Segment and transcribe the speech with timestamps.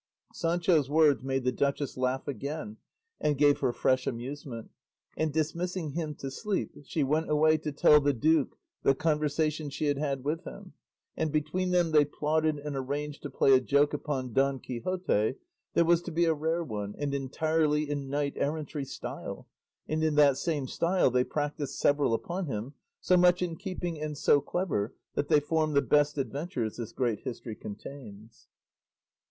[0.33, 2.77] Sancho's words made the duchess laugh again
[3.19, 4.71] and gave her fresh amusement,
[5.15, 9.85] and dismissing him to sleep she went away to tell the duke the conversation she
[9.85, 10.73] had had with him,
[11.15, 15.35] and between them they plotted and arranged to play a joke upon Don Quixote
[15.75, 19.47] that was to be a rare one and entirely in knight errantry style,
[19.87, 24.17] and in that same style they practised several upon him, so much in keeping and
[24.17, 28.47] so clever that they form the best adventures this great history contains.